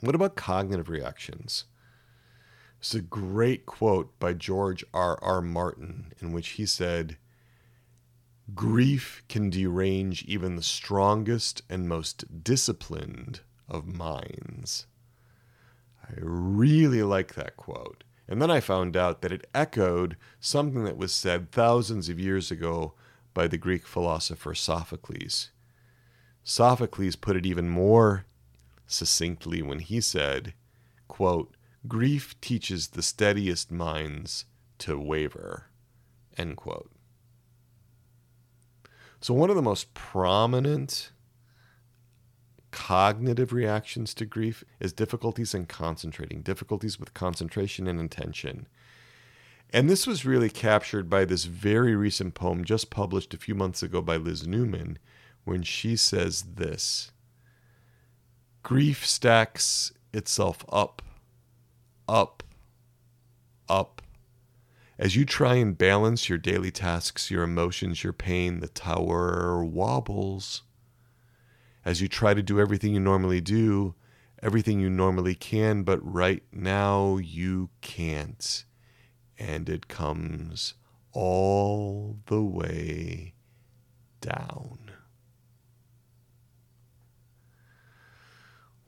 [0.00, 1.64] What about cognitive reactions?
[2.78, 5.18] It's a great quote by George R.
[5.20, 5.42] R.
[5.42, 7.16] Martin in which he said,
[8.54, 14.86] Grief can derange even the strongest and most disciplined of minds.
[16.02, 18.04] I really like that quote.
[18.28, 22.50] And then I found out that it echoed something that was said thousands of years
[22.50, 22.94] ago
[23.34, 25.50] by the Greek philosopher Sophocles.
[26.44, 28.24] Sophocles put it even more
[28.86, 30.54] succinctly when he said,
[31.08, 31.54] quote,
[31.86, 34.44] Grief teaches the steadiest minds
[34.78, 35.66] to waver.
[36.36, 36.90] End quote.
[39.20, 41.10] So, one of the most prominent
[42.70, 48.66] cognitive reactions to grief is difficulties in concentrating, difficulties with concentration and attention.
[49.70, 53.82] And this was really captured by this very recent poem just published a few months
[53.82, 54.98] ago by Liz Newman
[55.44, 57.10] when she says this
[58.62, 61.02] Grief stacks itself up,
[62.08, 62.42] up,
[63.68, 64.02] up.
[64.98, 70.62] As you try and balance your daily tasks, your emotions, your pain, the tower wobbles.
[71.84, 73.94] as you try to do everything you normally do,
[74.42, 78.64] everything you normally can, but right now you can't.
[79.38, 80.74] And it comes
[81.12, 83.34] all the way
[84.20, 84.87] down.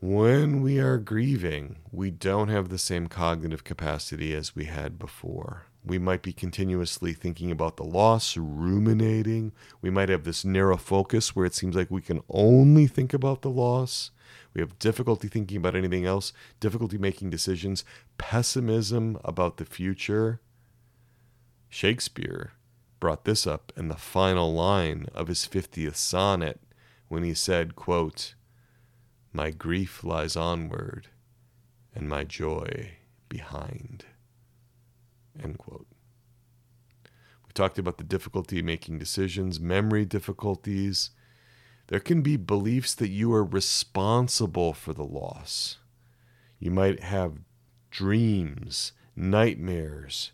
[0.02, 5.66] When we are grieving, we don't have the same cognitive capacity as we had before.
[5.84, 9.52] We might be continuously thinking about the loss, ruminating.
[9.82, 13.42] We might have this narrow focus where it seems like we can only think about
[13.42, 14.10] the loss.
[14.54, 17.84] We have difficulty thinking about anything else, difficulty making decisions,
[18.16, 20.40] pessimism about the future.
[21.68, 22.52] Shakespeare
[23.00, 26.58] brought this up in the final line of his 50th sonnet
[27.08, 28.34] when he said, quote,
[29.32, 31.08] my grief lies onward,
[31.94, 32.92] and my joy
[33.28, 34.04] behind.
[35.42, 35.86] End quote.
[37.46, 41.10] We talked about the difficulty making decisions, memory difficulties.
[41.86, 45.78] There can be beliefs that you are responsible for the loss.
[46.58, 47.38] You might have
[47.90, 50.32] dreams, nightmares,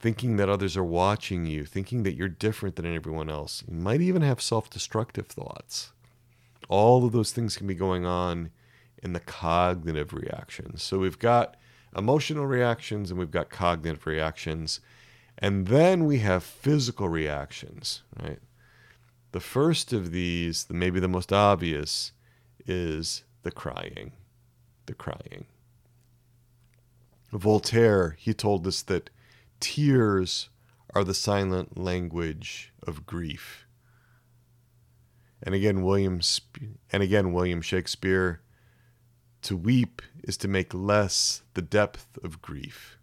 [0.00, 3.64] thinking that others are watching you, thinking that you're different than everyone else.
[3.66, 5.92] You might even have self destructive thoughts
[6.68, 8.50] all of those things can be going on
[9.02, 10.82] in the cognitive reactions.
[10.82, 11.56] So we've got
[11.96, 14.80] emotional reactions and we've got cognitive reactions.
[15.38, 18.40] And then we have physical reactions, right?
[19.32, 22.12] The first of these, the, maybe the most obvious,
[22.66, 24.12] is the crying.
[24.86, 25.46] The crying.
[27.32, 29.10] Voltaire, he told us that
[29.60, 30.48] tears
[30.94, 33.66] are the silent language of grief.
[35.42, 36.20] And again, William
[36.92, 38.40] and again William Shakespeare.
[39.42, 42.98] To weep is to make less the depth of grief.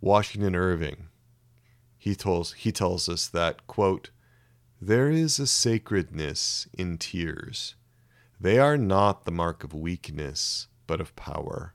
[0.00, 1.08] Washington Irving,
[1.96, 4.10] he tells he tells us that quote,
[4.80, 7.74] there is a sacredness in tears.
[8.40, 11.74] They are not the mark of weakness, but of power.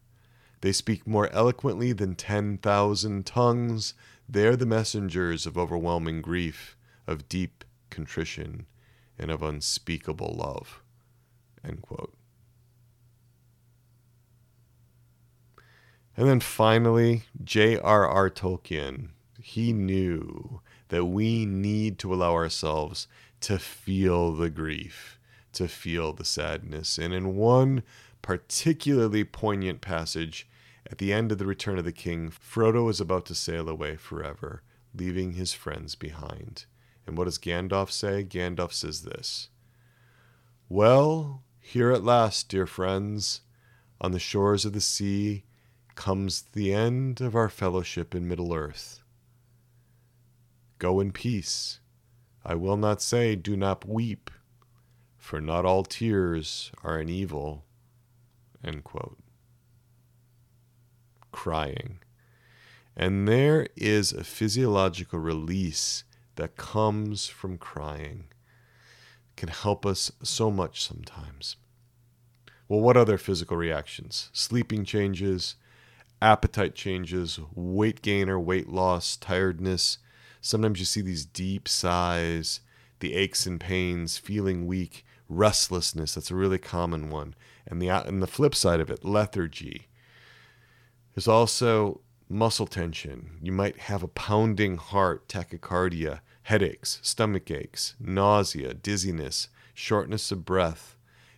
[0.62, 3.94] They speak more eloquently than ten thousand tongues
[4.28, 8.66] they're the messengers of overwhelming grief, of deep contrition,
[9.18, 10.82] and of unspeakable love.
[16.16, 18.30] And then finally, J.R.R.
[18.30, 19.10] Tolkien.
[19.42, 23.08] He knew that we need to allow ourselves
[23.42, 25.20] to feel the grief,
[25.54, 26.98] to feel the sadness.
[26.98, 27.84] And in one
[28.22, 30.48] particularly poignant passage,
[30.94, 33.96] at the end of The Return of the King, Frodo is about to sail away
[33.96, 34.62] forever,
[34.94, 36.66] leaving his friends behind.
[37.08, 38.24] And what does Gandalf say?
[38.24, 39.50] Gandalf says this
[40.70, 43.42] Well, here at last, dear friends,
[44.00, 45.46] on the shores of the sea,
[45.96, 49.02] comes the end of our fellowship in Middle Earth.
[50.78, 51.80] Go in peace.
[52.46, 54.30] I will not say, do not weep,
[55.18, 57.66] for not all tears are an evil.
[58.64, 59.23] End quote
[61.34, 62.00] crying.
[62.96, 66.06] And there is a physiological release
[66.36, 68.26] that comes from crying.
[69.30, 71.58] It can help us so much sometimes.
[72.68, 74.30] Well, what other physical reactions?
[74.32, 75.56] Sleeping changes,
[76.22, 79.98] appetite changes, weight gain or weight loss, tiredness.
[80.40, 82.62] Sometimes you see these deep sighs,
[83.00, 86.16] the aches and pains, feeling weak, restlessness.
[86.16, 87.36] That's a really common one.
[87.68, 89.88] And the and the flip side of it, lethargy,
[91.14, 93.38] there's also muscle tension.
[93.42, 100.96] You might have a pounding heart, tachycardia, headaches, stomach aches, nausea, dizziness, shortness of breath,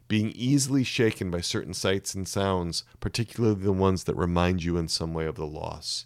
[0.08, 4.88] being easily shaken by certain sights and sounds, particularly the ones that remind you in
[4.88, 6.06] some way of the loss.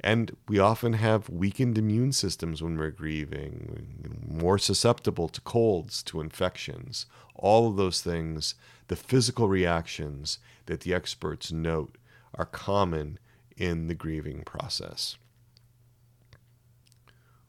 [0.00, 6.20] And we often have weakened immune systems when we're grieving, more susceptible to colds, to
[6.20, 7.06] infections.
[7.36, 8.56] All of those things,
[8.88, 11.98] the physical reactions that the experts note
[12.34, 13.18] are common
[13.56, 15.16] in the grieving process.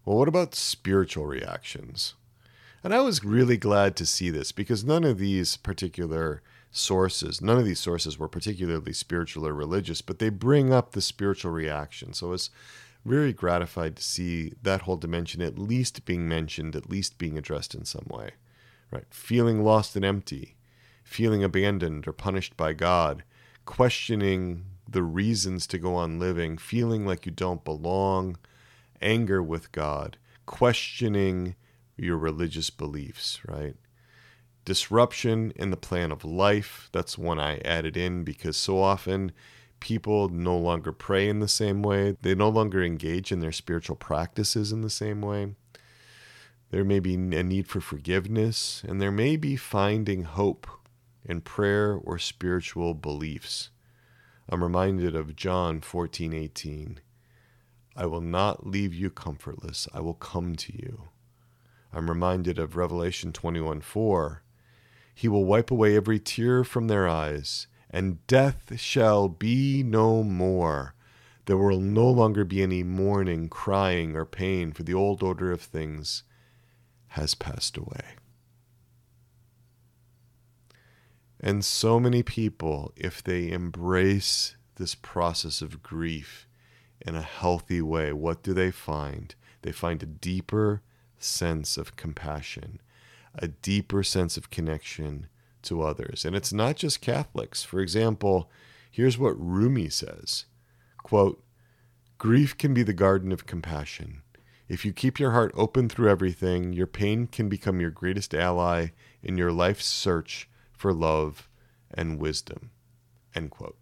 [0.06, 2.16] Well, what about spiritual reactions?
[2.84, 7.58] And I was really glad to see this because none of these particular sources, none
[7.58, 12.14] of these sources were particularly spiritual or religious, but they bring up the spiritual reaction.
[12.14, 12.50] So I was
[13.06, 17.74] very gratified to see that whole dimension at least being mentioned, at least being addressed
[17.74, 18.32] in some way.
[18.92, 19.06] Right?
[19.10, 20.56] Feeling lost and empty,
[21.04, 23.24] feeling abandoned or punished by God,
[23.66, 28.38] questioning the reasons to go on living, feeling like you don't belong,
[29.02, 31.56] anger with God, questioning
[31.98, 33.76] your religious beliefs, right?
[34.66, 36.90] Disruption in the plan of life.
[36.92, 39.32] That's one I added in because so often
[39.80, 42.16] people no longer pray in the same way.
[42.22, 45.56] They no longer engage in their spiritual practices in the same way.
[46.72, 50.66] There may be a need for forgiveness, and there may be finding hope
[51.26, 53.70] in prayer or spiritual beliefs.
[54.50, 57.00] I'm reminded of John 14:18.
[57.96, 59.88] I will not leave you comfortless.
[59.94, 61.10] I will come to you.
[61.94, 64.41] I'm reminded of Revelation 21:4.
[65.16, 70.96] He will wipe away every tear from their eyes, and death shall be no more.
[71.46, 75.62] There will no longer be any mourning, crying, or pain, for the old order of
[75.62, 76.24] things
[77.10, 78.16] has passed away.
[81.46, 86.48] And so many people, if they embrace this process of grief
[87.02, 89.36] in a healthy way, what do they find?
[89.62, 90.82] They find a deeper
[91.18, 92.80] sense of compassion,
[93.36, 95.28] a deeper sense of connection
[95.64, 96.24] to others.
[96.24, 97.62] And it's not just Catholics.
[97.62, 98.50] For example,
[98.89, 100.46] here's what Rumi says
[101.00, 101.44] quote,
[102.18, 104.22] Grief can be the garden of compassion.
[104.70, 108.88] If you keep your heart open through everything, your pain can become your greatest ally
[109.22, 110.48] in your life's search
[110.78, 111.50] for love
[111.94, 112.72] and wisdom.
[113.36, 113.78] End quote.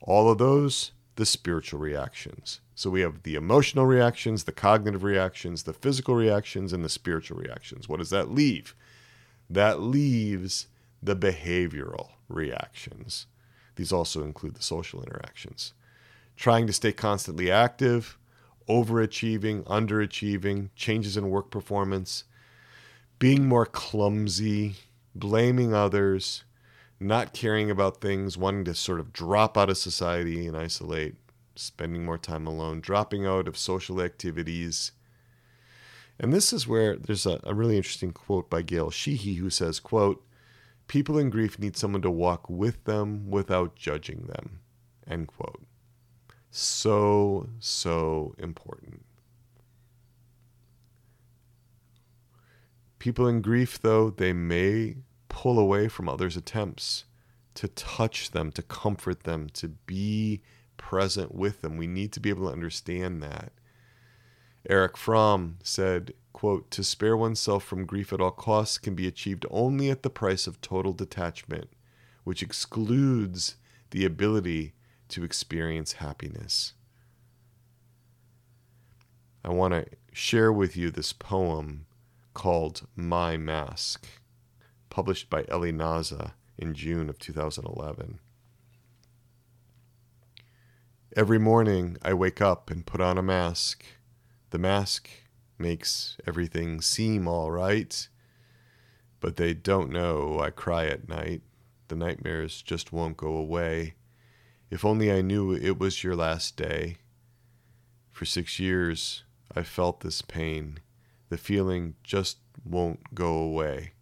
[0.00, 2.60] All of those, the spiritual reactions.
[2.74, 7.38] So we have the emotional reactions, the cognitive reactions, the physical reactions, and the spiritual
[7.38, 7.88] reactions.
[7.88, 8.74] What does that leave?
[9.48, 10.66] That leaves
[11.02, 13.26] the behavioral reactions.
[13.76, 15.72] These also include the social interactions.
[16.36, 18.18] Trying to stay constantly active,
[18.68, 22.24] overachieving, underachieving, changes in work performance,
[23.18, 24.76] being more clumsy,
[25.18, 26.44] blaming others,
[26.98, 31.14] not caring about things, wanting to sort of drop out of society and isolate,
[31.54, 34.92] spending more time alone, dropping out of social activities.
[36.18, 39.80] And this is where there's a, a really interesting quote by Gail Sheehy who says,
[39.80, 40.22] quote,
[40.88, 44.60] People in grief need someone to walk with them without judging them.
[45.06, 45.62] End quote.
[46.50, 49.04] So, so important.
[52.98, 54.96] People in grief, though, they may
[55.36, 57.04] pull away from others' attempts
[57.52, 60.40] to touch them, to comfort them, to be
[60.78, 61.76] present with them.
[61.76, 63.52] We need to be able to understand that.
[64.66, 69.44] Erich Fromm said, quote, to spare oneself from grief at all costs can be achieved
[69.50, 71.68] only at the price of total detachment,
[72.24, 73.56] which excludes
[73.90, 74.72] the ability
[75.08, 76.72] to experience happiness.
[79.44, 79.84] I want to
[80.14, 81.84] share with you this poem
[82.32, 84.06] called My Mask,
[84.96, 88.18] published by Eli Naza in June of 2011.
[91.14, 93.84] Every morning I wake up and put on a mask.
[94.48, 95.10] The mask
[95.58, 98.08] makes everything seem all right,
[99.20, 101.42] but they don't know I cry at night.
[101.88, 103.96] The nightmares just won't go away.
[104.70, 106.96] If only I knew it was your last day.
[108.12, 109.24] For six years
[109.54, 110.78] I felt this pain.
[111.28, 113.92] The feeling just won't go away.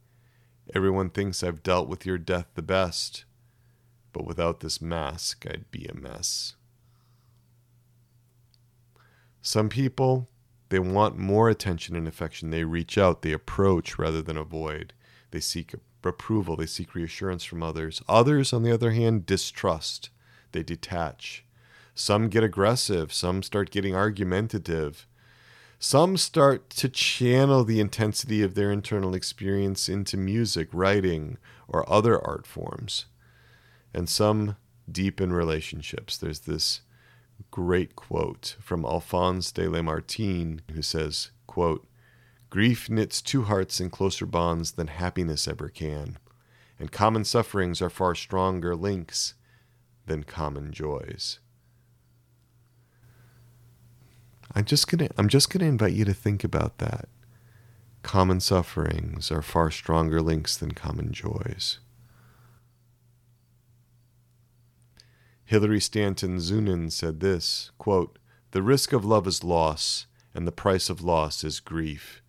[0.72, 3.24] Everyone thinks I've dealt with your death the best,
[4.12, 6.54] but without this mask, I'd be a mess.
[9.42, 10.30] Some people,
[10.70, 12.50] they want more attention and affection.
[12.50, 14.94] They reach out, they approach rather than avoid.
[15.32, 18.00] They seek approval, they seek reassurance from others.
[18.08, 20.08] Others, on the other hand, distrust,
[20.52, 21.44] they detach.
[21.94, 25.06] Some get aggressive, some start getting argumentative.
[25.86, 31.36] Some start to channel the intensity of their internal experience into music, writing,
[31.68, 33.04] or other art forms.
[33.92, 34.56] And some
[34.90, 36.16] deepen relationships.
[36.16, 36.80] There's this
[37.50, 41.86] great quote from Alphonse de Lamartine who says, quote,
[42.48, 46.16] Grief knits two hearts in closer bonds than happiness ever can,
[46.80, 49.34] and common sufferings are far stronger links
[50.06, 51.40] than common joys.
[54.54, 57.08] I'm just gonna I'm just gonna invite you to think about that.
[58.02, 61.78] Common sufferings are far stronger links than common joys.
[65.44, 68.18] Hilary Stanton Zunin said this quote,
[68.52, 72.22] The risk of love is loss, and the price of loss is grief.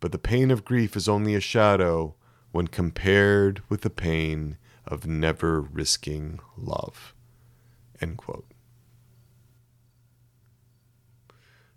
[0.00, 2.14] But the pain of grief is only a shadow
[2.50, 4.56] when compared with the pain
[4.86, 7.14] of never risking love.
[8.00, 8.51] End quote.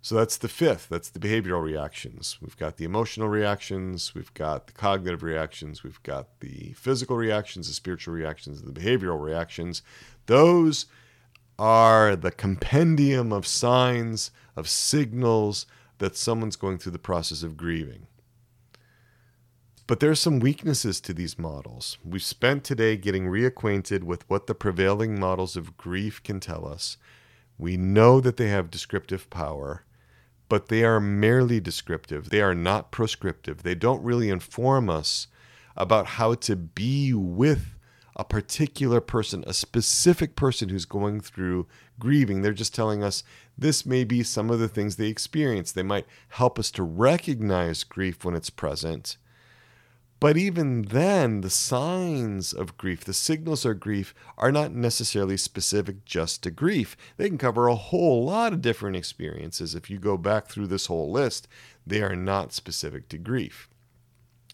[0.06, 0.88] So that's the fifth.
[0.88, 2.38] That's the behavioral reactions.
[2.40, 7.68] We've got the emotional reactions, we've got the cognitive reactions, we've got the physical reactions,
[7.68, 9.82] the spiritual reactions, the behavioral reactions.
[10.28, 10.86] Those
[11.58, 15.66] are the compendium of signs, of signals
[15.98, 18.06] that someone's going through the process of grieving.
[19.88, 21.98] But there are some weaknesses to these models.
[22.06, 26.98] We've spent today getting reacquainted with what the prevailing models of grief can tell us.
[27.58, 29.82] We know that they have descriptive power
[30.50, 32.30] but they are merely descriptive.
[32.30, 33.64] They are not prescriptive.
[33.64, 35.28] They don't really inform us
[35.76, 37.76] about how to be with
[38.16, 41.68] a particular person, a specific person who's going through
[42.00, 42.42] grieving.
[42.42, 43.24] They're just telling us
[43.58, 45.72] this may be some of the things they experience.
[45.72, 49.18] They might help us to recognize grief when it's present.
[50.26, 56.04] But even then, the signs of grief, the signals of grief, are not necessarily specific
[56.04, 56.98] just to grief.
[57.18, 59.76] They can cover a whole lot of different experiences.
[59.76, 61.48] If you go back through this whole list,
[61.86, 63.70] they are not specific to grief.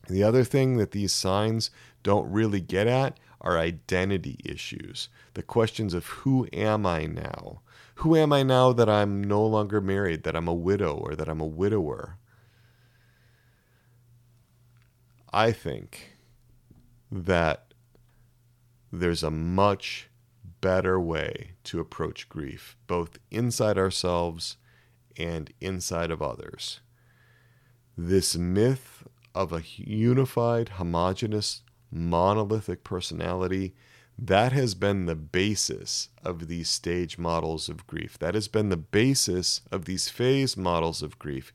[0.10, 1.72] The other thing that these signs
[2.04, 5.08] don't really get at are identity issues.
[5.36, 7.62] The questions of who am I now?
[7.96, 11.30] Who am I now that I'm no longer married, that I'm a widow, or that
[11.30, 12.18] I'm a widower?
[15.34, 16.18] I think
[17.12, 17.74] that
[18.92, 20.10] there's a much
[20.60, 24.58] better way to approach grief, both inside ourselves
[25.18, 26.82] and inside of others.
[27.98, 33.74] This myth of a unified, homogenous monolithic personality,
[34.18, 38.20] that has been the basis of these stage models of grief.
[38.20, 41.54] That has been the basis of these phase models of grief.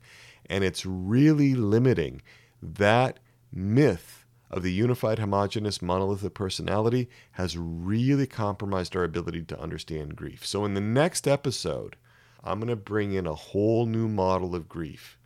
[0.49, 2.21] And it's really limiting
[2.61, 3.19] that
[3.51, 10.45] myth of the unified, homogenous, monolithic personality has really compromised our ability to understand grief.
[10.45, 11.97] So, in the next episode,
[12.43, 15.17] I'm going to bring in a whole new model of grief,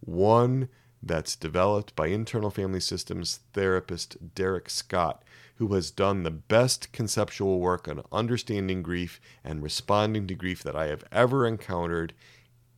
[0.00, 0.68] one
[1.02, 5.22] that's developed by internal family systems therapist Derek Scott,
[5.56, 10.74] who has done the best conceptual work on understanding grief and responding to grief that
[10.74, 12.14] I have ever encountered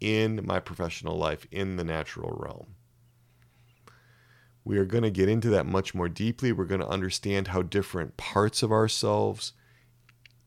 [0.00, 2.75] in my professional life in the natural realm.
[4.66, 6.50] We are going to get into that much more deeply.
[6.50, 9.52] We're going to understand how different parts of ourselves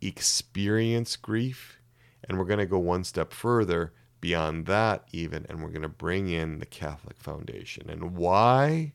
[0.01, 1.80] experience grief.
[2.28, 5.88] And we're going to go one step further beyond that even and we're going to
[5.88, 7.89] bring in the Catholic Foundation.
[7.89, 8.91] And why?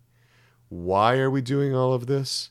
[0.68, 2.50] Why are we doing all of this?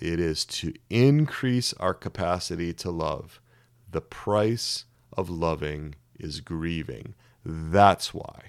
[0.00, 3.40] It is to increase our capacity to love.
[3.88, 7.14] The price of loving is grieving.
[7.44, 8.46] That's why.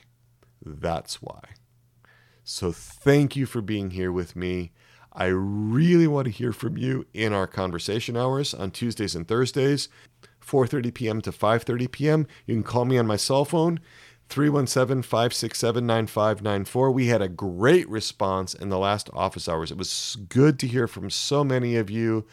[0.65, 1.41] That's why.
[2.43, 4.71] So thank you for being here with me.
[5.13, 9.89] I really want to hear from you in our conversation hours on Tuesdays and Thursdays.
[10.45, 11.21] 4:30 p.m.
[11.21, 12.27] to 5:30 p.m.
[12.45, 13.79] You can call me on my cell phone
[14.29, 16.93] 317-567-9594.
[16.93, 19.71] We had a great response in the last office hours.
[19.71, 22.25] It was good to hear from so many of you.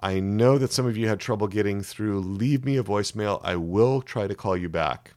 [0.00, 2.20] I know that some of you had trouble getting through.
[2.20, 3.40] Leave me a voicemail.
[3.42, 5.14] I will try to call you back.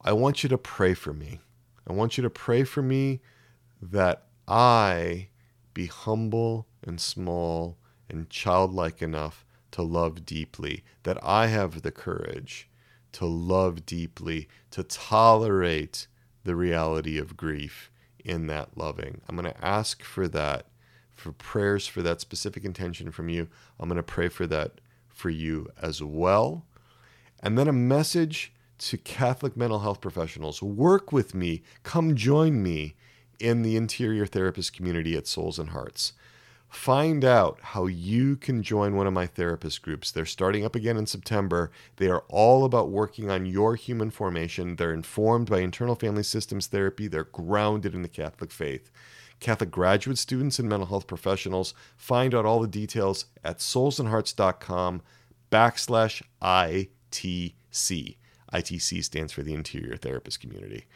[0.00, 1.40] I want you to pray for me.
[1.86, 3.20] I want you to pray for me
[3.80, 5.28] that I
[5.74, 7.78] be humble and small
[8.08, 12.68] and childlike enough to love deeply, that I have the courage
[13.12, 16.06] to love deeply, to tolerate
[16.44, 17.90] the reality of grief
[18.24, 19.20] in that loving.
[19.28, 20.66] I'm going to ask for that,
[21.14, 23.48] for prayers for that specific intention from you.
[23.78, 26.66] I'm going to pray for that for you as well.
[27.40, 32.94] And then a message to Catholic mental health professionals work with me, come join me
[33.38, 36.12] in the interior therapist community at Souls and Hearts.
[36.68, 40.10] Find out how you can join one of my therapist groups.
[40.10, 41.70] They're starting up again in September.
[41.96, 44.76] They are all about working on your human formation.
[44.76, 48.90] They're informed by internal family systems therapy, they're grounded in the Catholic faith.
[49.38, 55.02] Catholic graduate students and mental health professionals find out all the details at soulsandhearts.com
[55.52, 58.16] backslash ITC.
[58.52, 60.86] ITC stands for the Interior Therapist Community.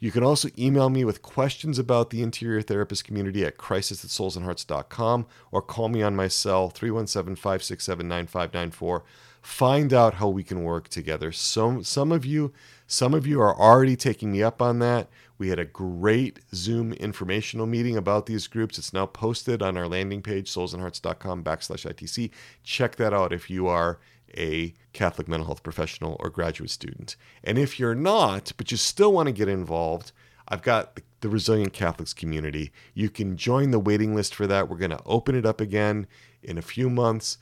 [0.00, 4.10] You can also email me with questions about the interior therapist community at crisis at
[4.10, 9.04] soulsandhearts.com or call me on my cell 317 567 9594.
[9.42, 11.32] Find out how we can work together.
[11.32, 12.52] Some, some of you
[12.86, 15.08] some of you are already taking me up on that.
[15.38, 18.78] We had a great Zoom informational meeting about these groups.
[18.78, 22.32] It's now posted on our landing page, soulsandhearts.com backslash ITC.
[22.64, 24.00] Check that out if you are
[24.36, 27.16] a Catholic mental health professional or graduate student.
[27.42, 30.12] And if you're not, but you still want to get involved,
[30.48, 32.72] I've got the Resilient Catholics community.
[32.94, 34.68] You can join the waiting list for that.
[34.68, 36.06] We're going to open it up again
[36.42, 37.38] in a few months.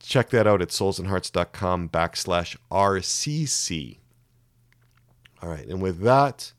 [0.00, 3.98] Check that out at soulsandhearts.com backslash RCC.
[5.40, 6.52] All right, and with that,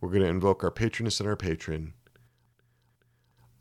[0.00, 1.92] we're going to invoke our patroness and our patron,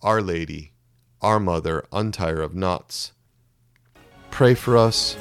[0.01, 0.73] Our Lady,
[1.21, 3.11] our Mother, Untier of Knots
[4.31, 5.17] pray for us.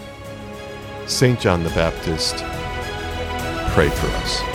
[1.06, 1.38] St.
[1.38, 2.36] John the Baptist,
[3.74, 4.49] pray for us.